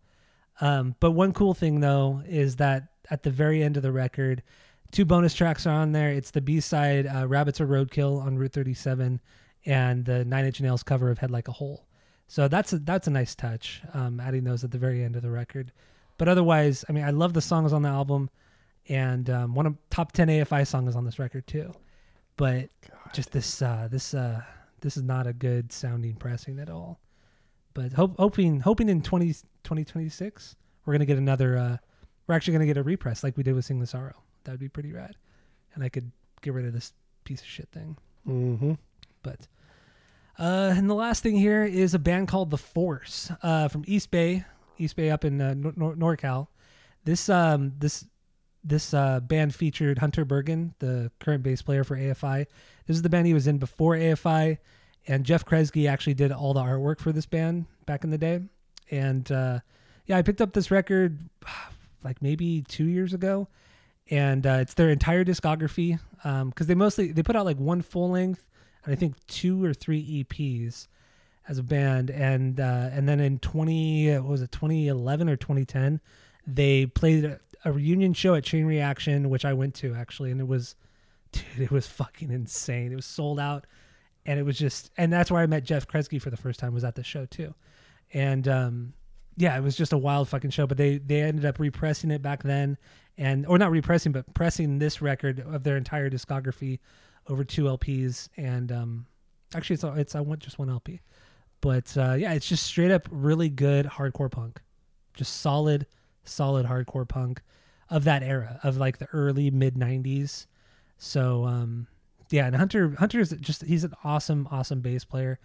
[0.62, 4.44] Um, but one cool thing though is that at the very end of the record,
[4.92, 6.12] two bonus tracks are on there.
[6.12, 9.20] It's the B side, uh, "Rabbits Are Roadkill" on Route 37,
[9.66, 11.86] and the Nine Inch Nails cover of "Head Like a Hole."
[12.28, 15.22] So that's a, that's a nice touch, um, adding those at the very end of
[15.22, 15.72] the record.
[16.18, 18.30] But otherwise, I mean, I love the songs on the album,
[18.90, 21.74] and um, one of top ten AFI songs on this record too.
[22.36, 22.70] But
[23.14, 24.42] just this uh, this uh,
[24.82, 27.00] this is not a good sounding pressing at all.
[27.74, 29.36] But hope, hoping hoping in 20,
[29.68, 30.56] 2026
[30.88, 31.58] we're gonna get another.
[31.58, 31.78] Uh,
[32.26, 34.16] we're actually gonna get a repress like we did with Sing the Sorrow.
[34.46, 35.16] That would be pretty rad,
[35.76, 36.94] and I could get rid of this
[37.26, 37.98] piece of shit thing.
[38.28, 38.74] Mm-hmm.
[39.22, 39.48] But
[40.40, 44.10] uh, and the last thing here is a band called The Force uh, from East
[44.10, 44.46] Bay,
[44.78, 46.48] East Bay up in uh, Nor- NorCal.
[47.04, 48.06] This um this
[48.64, 52.48] this uh, band featured Hunter Burgan, the current bass player for AFI.
[52.86, 54.58] This is the band he was in before AFI,
[55.06, 58.42] and Geoff Kresge actually did all the artwork for this band back in the day.
[58.92, 59.60] And uh,
[60.06, 61.18] yeah, I picked up this record
[62.04, 63.48] like maybe two years ago,
[64.10, 67.82] and uh, it's their entire discography because um, they mostly they put out like one
[67.82, 68.48] full length
[68.88, 70.88] and I think two or three EPs
[71.48, 75.66] as a band, and uh, and then in twenty was it twenty eleven or twenty
[75.66, 76.00] ten,
[76.46, 80.40] they played a, a, reunion show at Chain Reaction, which I went to actually, and
[80.40, 80.76] it was,
[81.32, 82.92] dude, it was fucking insane.
[82.92, 83.66] It was sold out,
[84.26, 86.74] and it was just, and that's where I met Geoff Kresge for the first time
[86.74, 87.54] was at the show too,
[88.14, 88.94] and um,
[89.36, 90.68] yeah, it was just a wild fucking show.
[90.68, 92.78] But they they ended up repressing it back then,
[93.18, 96.80] and or not repressing, but pressing this record of their entire discography
[97.30, 99.06] over two LPs, and um,
[99.56, 101.02] actually it's it's I want just one LP,
[101.62, 104.62] but uh, yeah, it's just straight up really good hardcore punk,
[105.14, 105.86] just solid,
[106.24, 107.42] solid hardcore punk
[107.90, 110.48] of that era of like the early mid '90s.
[110.98, 111.88] So um,
[112.32, 115.40] yeah, and Hunter Hunter is just he's an awesome awesome bass player,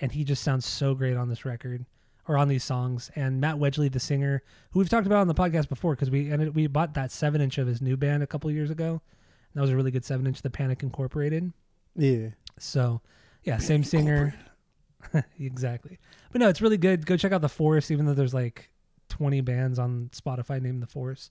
[0.00, 1.86] and he just sounds so great on this record
[2.28, 3.10] or on these songs.
[3.14, 6.30] And Matt Wedgley, the singer, who we've talked about on the podcast before, because we
[6.30, 9.00] ended, we bought that seven inch of his new band a couple years ago.
[9.54, 11.52] That was a really good seven inch, The Panic Incorporated.
[11.94, 12.28] Yeah.
[12.58, 13.00] So,
[13.44, 14.34] yeah, same singer.
[15.40, 15.98] exactly.
[16.32, 17.06] But no, it's really good.
[17.06, 18.70] Go check out The Force, even though there's like
[19.08, 21.30] 20 bands on Spotify named The Force.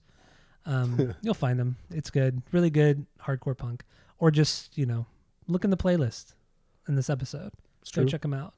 [0.64, 1.76] Um, you'll find them.
[1.90, 2.42] It's good.
[2.52, 3.84] Really good hardcore punk.
[4.18, 5.06] Or just, you know,
[5.46, 6.34] look in the playlist
[6.88, 7.52] in this episode.
[7.82, 8.10] It's Go true.
[8.10, 8.54] check them out.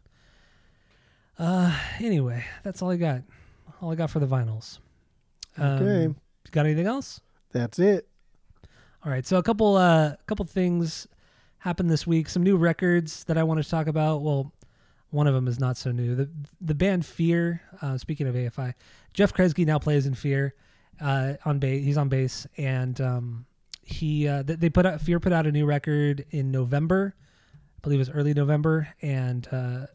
[1.39, 3.23] Uh, anyway, that's all I got.
[3.81, 4.79] All I got for the vinyls.
[5.59, 6.13] Okay.
[6.51, 7.21] Got anything else?
[7.53, 8.09] That's it.
[9.05, 11.07] All right, so a couple uh couple things
[11.59, 12.29] happened this week.
[12.29, 14.23] Some new records that I want to talk about.
[14.23, 14.53] Well,
[15.11, 16.15] one of them is not so new.
[16.15, 16.29] The
[16.61, 17.63] the band Fear.
[17.81, 18.75] Uh, speaking of AFI,
[19.15, 20.55] Geoff Kresge now plays in Fear
[21.01, 21.85] uh, on bass.
[21.85, 23.47] He's on bass, and um,
[23.85, 27.15] he uh, they put out Fear put out a new record in November.
[27.77, 29.87] I believe it was early November, and uh,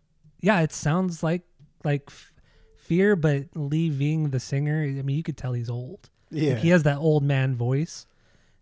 [0.44, 1.44] yeah, it sounds like
[1.86, 2.34] like F-
[2.76, 4.84] Fear, but Lee Ving, the singer.
[4.84, 6.10] I mean, you could tell he's old.
[6.30, 6.56] Yeah.
[6.56, 8.06] Like, he has that old man voice.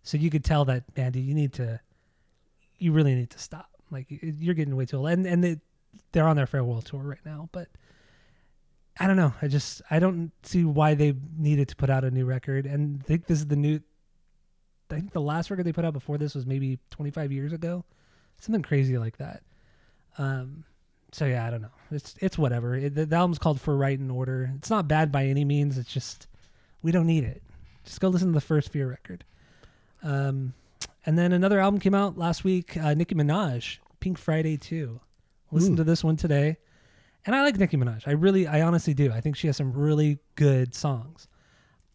[0.04, 1.80] So you could tell that, man, dude, you need to,
[2.78, 3.70] you really need to stop.
[3.90, 5.10] Like you're getting way too old.
[5.10, 5.60] And and they,
[6.12, 7.50] they're on their farewell tour right now.
[7.52, 7.68] But
[9.00, 9.34] I don't know.
[9.42, 12.68] I just I don't see why they needed to put out a new record.
[12.68, 13.82] And I think this is the new.
[14.92, 17.86] I think the last record they put out before this was maybe 25 years ago,
[18.40, 19.42] something crazy like that.
[20.20, 20.66] Um.
[21.12, 21.72] So yeah, I don't know.
[21.92, 22.76] It's it's whatever.
[22.76, 24.52] It, the, the album's called For Right and Order.
[24.58, 25.78] It's not bad by any means.
[25.78, 26.28] It's just
[26.82, 27.44] we don't need it.
[27.84, 29.24] Just go listen to the first Fear record.
[30.04, 30.54] Um,
[31.06, 32.78] and then another album came out last week.
[32.78, 35.00] Uh, Nicki Minaj, Pink Friday 2.
[35.52, 36.58] Listen to this one today.
[37.26, 38.08] And I like Nicki Minaj.
[38.08, 39.12] I really, I honestly do.
[39.12, 41.28] I think she has some really good songs.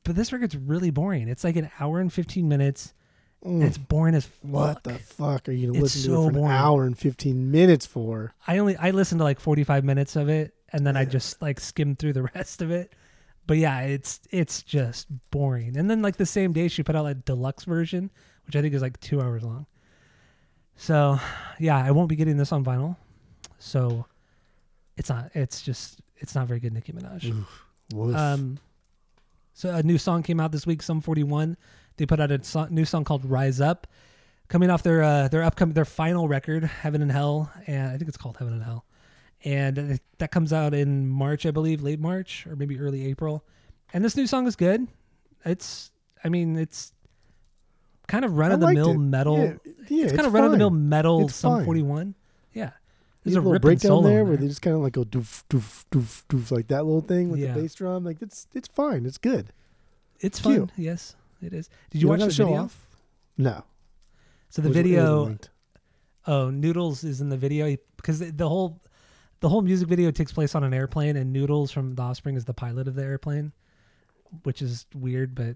[0.05, 1.29] But this record's really boring.
[1.29, 2.94] It's like an hour and 15 minutes.
[3.44, 3.62] Mm.
[3.62, 4.51] it's boring as fuck.
[4.51, 7.51] What the fuck are you gonna It's listen to it for an hour and fifteen
[7.51, 8.35] minutes for?
[8.46, 11.61] I only I listened to like 45 minutes of it and then I just like
[11.61, 12.92] skimmed through the rest of it.
[13.46, 15.77] But yeah, it's it's just boring.
[15.77, 18.11] And then like the same day she put out like deluxe version,
[18.46, 19.66] which I think is like 2 hours long.
[20.79, 21.18] So,
[21.59, 22.96] yeah, I won't be getting this on vinyl.
[23.59, 24.05] So,
[24.96, 27.44] it's not it's just it's not very good Nicki Minaj.
[27.92, 28.16] Woof.
[28.16, 28.59] Um,
[29.55, 31.57] so a new song came out this week, Sum 41.
[31.96, 33.87] They put out a so- new song called Rise Up,
[34.48, 38.09] coming off their uh, their upcoming their final record, Heaven and Hell, and I think
[38.09, 38.85] it's called Heaven and Hell,
[39.44, 43.44] and that comes out in March, I believe, late March or maybe early April.
[43.92, 44.87] And this new song is good.
[45.44, 45.92] It's,
[46.24, 46.92] I mean, it's
[48.09, 48.98] kind of run of the mill it.
[48.98, 49.38] metal.
[49.38, 49.54] Yeah,
[49.88, 51.24] yeah, it's, kind of run of the mill metal.
[51.24, 52.14] It's Sum 41.
[52.52, 52.70] Yeah,
[53.22, 54.42] There's a a little breakdown there in where there.
[54.42, 57.38] they just kind of like go doof doof doof doof like that little thing with
[57.40, 57.54] Yeah.
[57.54, 58.04] the bass drum.
[58.04, 59.06] Like it's it's fine.
[59.06, 59.52] It's good.
[60.20, 60.59] It's Cute.
[60.59, 60.72] fun.
[60.76, 61.14] Yes,
[61.46, 61.68] it is.
[61.90, 62.62] Did you watch the show video?
[62.62, 62.87] off?
[63.38, 63.64] No.
[64.50, 65.38] So the was- video.
[66.28, 68.80] Oh, Noodles is in the video because the, the whole
[69.40, 72.44] the whole music video takes place on an airplane, and Noodles from The Offspring is
[72.46, 73.52] the pilot of the airplane,
[74.42, 75.54] which is weird, but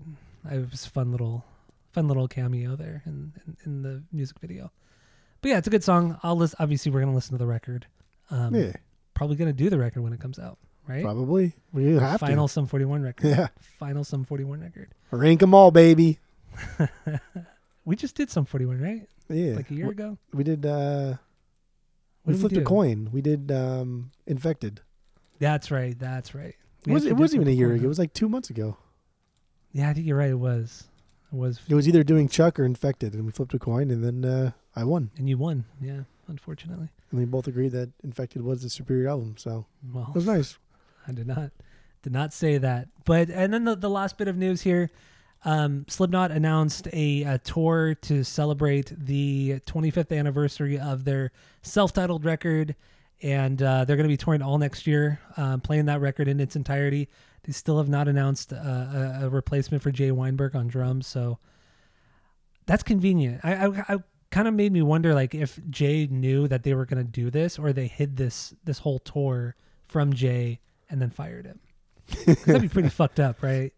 [0.53, 1.44] it was a fun little
[1.92, 4.70] fun little cameo there in, in, in the music video.
[5.40, 6.18] But yeah, it's a good song.
[6.22, 6.57] I'll listen.
[6.61, 7.87] Obviously, we're gonna listen to the record.
[8.31, 8.72] Um, Yeah,
[9.14, 11.03] Probably gonna do the record when it comes out, right?
[11.03, 11.55] probably.
[11.73, 13.27] We have Final Sum 41 record.
[13.29, 13.49] Yeah.
[13.79, 14.88] Final Sum 41 record.
[15.11, 16.19] Rank them all, baby.
[17.85, 19.09] We just did Sum 41, right?
[19.29, 19.55] Yeah.
[19.55, 20.19] Like a year We- ago.
[20.33, 21.14] We did uh
[22.27, 22.61] we flipped do?
[22.61, 23.09] a coin.
[23.11, 24.81] We did um infected.
[25.38, 25.99] That's right.
[25.99, 26.55] That's right.
[26.55, 27.85] It, We was, it wasn't even a year ago.
[27.85, 28.77] It was like two months ago.
[29.73, 30.31] Yeah, I think you're right.
[30.31, 30.85] It was.
[31.33, 31.61] It was.
[31.69, 34.51] It was either doing Chuck or infected, and we flipped a coin, and then uh,
[34.77, 35.11] I won.
[35.16, 35.64] And you won.
[35.81, 36.88] Yeah, unfortunately.
[37.11, 39.37] And we both agreed that infected was the superior album.
[39.38, 40.59] So Well, it was nice.
[41.11, 41.51] I did not
[42.03, 42.88] did not say that.
[43.05, 44.90] But and then the, the last bit of news here,
[45.44, 52.77] um, Slipknot announced a, a tour to celebrate the 25th anniversary of their self-titled record,
[53.23, 56.40] and uh, they're going to be touring all next year, um, playing that record in
[56.40, 57.09] its entirety.
[57.42, 61.38] They still have not announced uh, a, a replacement for Jay Weinberg on drums, so
[62.66, 63.40] that's convenient.
[63.42, 63.96] I, I, I
[64.31, 67.31] kind of made me wonder, like, if Jay knew that they were going to do
[67.31, 69.57] this, or they hid this this whole tour
[69.88, 71.61] from Jay and then fired him.
[72.44, 73.72] that'd be pretty fucked up, right?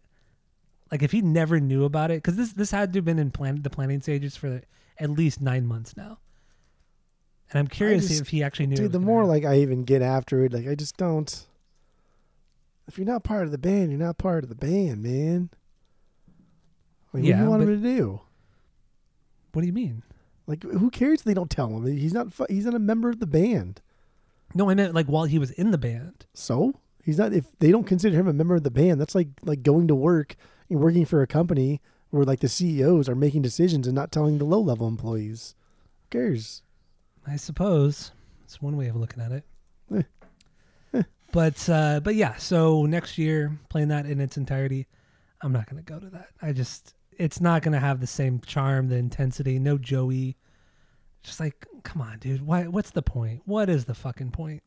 [0.91, 3.31] Like if he never knew about it, because this this had to have been in
[3.31, 4.61] plan the planning stages for
[4.99, 6.19] at least nine months now.
[7.51, 8.75] And I'm curious just- if he actually knew.
[8.75, 9.29] Dude, the more happen.
[9.29, 11.45] like I even get after it, like I just don't.
[12.87, 15.49] If you're not part of the band, you're not part of the band, man.
[17.13, 18.21] Like, what do you want him to do?
[19.53, 20.01] what do you mean?
[20.47, 21.85] Like, who cares if they don't tell him?
[21.85, 22.27] He's not.
[22.49, 23.81] He's not a member of the band.
[24.55, 26.25] No, I meant like while he was in the band.
[26.33, 26.73] So
[27.03, 27.33] he's not.
[27.33, 29.95] If they don't consider him a member of the band, that's like like going to
[29.95, 30.35] work
[30.69, 34.37] and working for a company where like the CEOs are making decisions and not telling
[34.37, 35.55] the low level employees.
[36.03, 36.63] Who cares?
[37.25, 38.11] I suppose
[38.43, 39.43] it's one way of looking at it.
[39.93, 40.01] Eh.
[40.93, 41.03] Eh.
[41.31, 44.87] But uh, but yeah, so next year playing that in its entirety,
[45.41, 46.29] I'm not gonna go to that.
[46.41, 49.59] I just it's not gonna have the same charm, the intensity.
[49.59, 50.37] No Joey.
[51.23, 52.45] Just like, come on, dude.
[52.45, 52.63] Why?
[52.63, 53.41] What's the point?
[53.45, 54.61] What is the fucking point?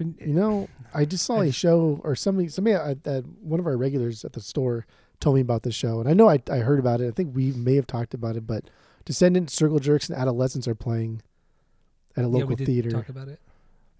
[0.00, 3.76] You know, I just saw a show or somebody somebody at, at one of our
[3.76, 4.86] regulars at the store
[5.20, 7.08] told me about the show, and I know I I heard about it.
[7.08, 8.64] I think we may have talked about it, but
[9.04, 11.22] Descendant Circle Jerks, and Adolescents are playing
[12.16, 12.90] at a yeah, local we theater.
[12.90, 13.38] talk about it.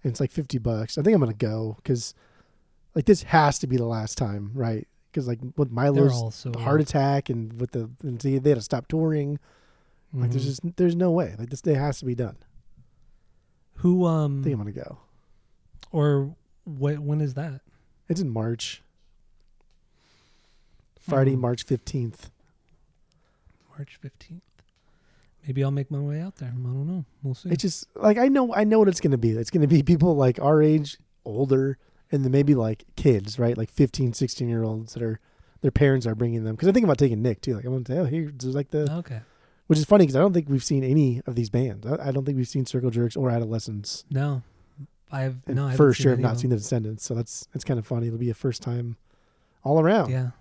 [0.03, 0.97] and it's like 50 bucks.
[0.97, 2.13] I think I'm going to go because
[2.95, 4.87] like this has to be the last time, right?
[5.11, 8.61] Because like with Milo's so heart attack and with the, and see, they had to
[8.63, 9.39] stop touring.
[10.13, 10.47] Like there's Mhm.
[10.63, 11.35] just, there's no way.
[11.39, 12.35] Like this day has to be done.
[13.75, 14.97] who um I think I'm going to go.
[15.91, 16.99] Or what?
[16.99, 17.61] When is that?
[18.09, 18.81] It's in March.
[20.99, 21.39] Friday, Mhm.
[21.39, 22.29] March 15th.
[23.77, 24.41] March fifteenth.
[25.47, 26.49] Maybe I'll make my way out there.
[26.49, 27.05] I don't know.
[27.23, 27.49] We'll see.
[27.49, 29.31] It's just like, I know, I know what it's going to be.
[29.31, 31.79] It's going to be people like our age, older,
[32.11, 33.57] and then maybe like kids, right?
[33.57, 35.19] Like 15, 16 year olds that are,
[35.61, 36.55] their parents are bringing them.
[36.57, 37.55] Cause I think about taking Nick too.
[37.55, 39.21] Like I'm going to say, oh, here's like the, okay.
[39.65, 41.87] Which is funny because I don't think we've seen any of these bands.
[41.87, 44.03] I, I don't think we've seen Circle Jerks or Adolescents.
[44.11, 44.43] No,
[45.11, 45.63] I've And no.
[45.63, 47.03] I haven't for seen sure, have not seen the Descendents.
[47.03, 48.07] So that's it's kind of funny.
[48.07, 48.97] It'll be a first time
[49.63, 50.09] all around.
[50.11, 50.31] Yeah.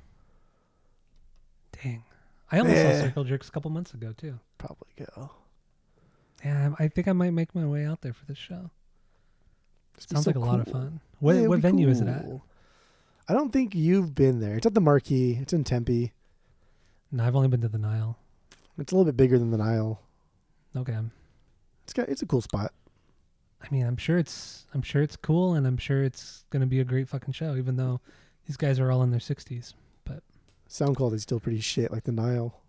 [1.83, 2.05] Dang.
[2.53, 2.83] I almost Yeah.
[2.93, 3.01] saw eh.
[3.09, 4.39] Circle Jerks a couple months ago too.
[4.59, 5.31] Probably go.
[6.45, 8.71] Yeah, I think I might make my way out there for this show.
[9.99, 11.01] Sounds so like a lot of fun.
[11.19, 12.25] What Yeah, what venue is it at?
[13.29, 14.57] I don't think you've been there.
[14.57, 15.39] It's at the Marquee.
[15.41, 16.13] It's in Tempe.
[17.13, 18.17] No, I've only been to the Nile.
[18.79, 20.01] It's a little bit bigger than the Nile.
[20.75, 20.99] Okay.
[21.85, 22.73] It's got it's a cool spot.
[23.63, 26.81] I mean, I'm sure it's I'm sure it's cool, and I'm sure it's gonna be
[26.81, 28.01] a great fucking show, even though
[28.47, 29.75] these guys are all in their 60s.
[30.05, 30.23] But
[30.69, 32.61] Sound quality's still pretty shit, like the Nile.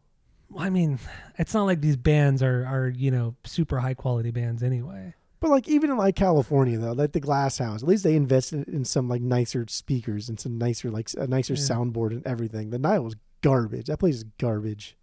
[0.50, 1.00] Well, I mean,
[1.38, 5.14] it's not like these bands are are you know super high quality bands anyway.
[5.40, 8.68] But like even in like California though, like the Glass House, at least they invested
[8.68, 11.60] in some like nicer speakers and some nicer like a nicer Yeah.
[11.62, 12.70] soundboard and everything.
[12.70, 13.88] The Nile was garbage.
[13.88, 14.98] That place is garbage.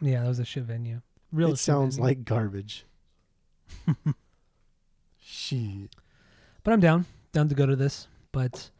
[0.00, 1.02] Yeah, that was a shit venue.
[1.30, 2.08] Real it sounds venue.
[2.08, 2.84] like garbage.
[5.28, 5.90] Shit.
[6.62, 8.06] But I'm down, down to go to this.
[8.30, 8.70] But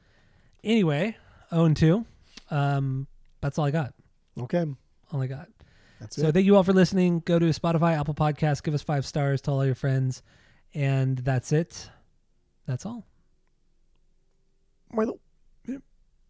[0.63, 1.17] anyway,
[1.51, 2.07] 0 and 2.
[2.51, 3.07] Um,
[3.41, 3.95] that's all I got.
[4.41, 4.65] Okay.
[5.13, 5.49] All I got.
[6.01, 6.33] That's So it.
[6.35, 7.21] thank you all for listening.
[7.25, 10.23] Go to Spotify, Apple Podcasts, give us five stars, tell all your friends,
[10.75, 11.91] and that's it.
[12.67, 13.05] That's all.
[14.93, 15.19] Milo.